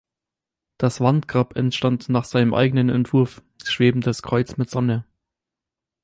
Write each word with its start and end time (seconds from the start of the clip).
Das 0.79 0.99
Wandgrab 0.99 1.55
entstand 1.55 2.09
nach 2.09 2.23
seinem 2.23 2.55
eigenen 2.55 2.89
Entwurf 2.89 3.43
"Schwebendes 3.63 4.23
Kreuz 4.23 4.57
mit 4.57 4.67
Sonne". 4.67 5.05